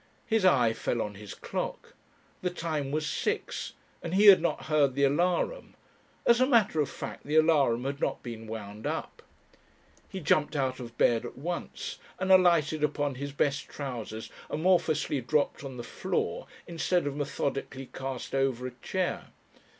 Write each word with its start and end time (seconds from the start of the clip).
His 0.25 0.45
eye 0.45 0.73
fell 0.73 0.99
on 0.99 1.13
his 1.13 1.35
clock. 1.35 1.93
The 2.41 2.49
time 2.49 2.89
was 2.89 3.05
six 3.07 3.73
and 4.01 4.15
he 4.15 4.25
had 4.25 4.41
not 4.41 4.63
heard 4.65 4.95
the 4.95 5.03
alarum; 5.03 5.75
as 6.25 6.41
a 6.41 6.47
matter 6.47 6.81
of 6.81 6.89
fact 6.89 7.23
the 7.23 7.35
alarum 7.35 7.83
had 7.83 8.01
not 8.01 8.23
been 8.23 8.47
wound 8.47 8.87
up. 8.87 9.21
He 10.09 10.19
jumped 10.19 10.55
out 10.55 10.79
of 10.79 10.97
bed 10.97 11.23
at 11.23 11.37
once 11.37 11.99
and 12.17 12.31
alighted 12.31 12.83
upon 12.83 13.13
his 13.13 13.31
best 13.31 13.69
trousers 13.69 14.31
amorphously 14.49 15.21
dropped 15.21 15.63
on 15.63 15.77
the 15.77 15.83
floor 15.83 16.47
instead 16.65 17.05
of 17.05 17.15
methodically 17.15 17.85
cast 17.93 18.33
over 18.33 18.65
a 18.65 18.71
chair. 18.81 19.27